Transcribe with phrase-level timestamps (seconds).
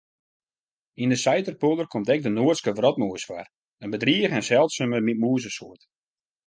[1.01, 3.47] Yn de Saiterpolder komt ek de Noardske wrotmûs foar,
[3.83, 5.85] in bedrige en seldsume mûzesoarte.